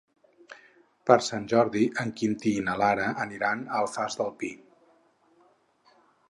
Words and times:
Per 1.09 1.17
Sant 1.25 1.43
Jordi 1.51 1.83
en 2.03 2.13
Quintí 2.21 2.53
i 2.61 2.63
na 2.69 2.77
Lara 2.83 3.11
aniran 3.27 3.61
a 3.67 3.83
l'Alfàs 3.85 4.19
del 4.23 4.33
Pi. 4.41 4.51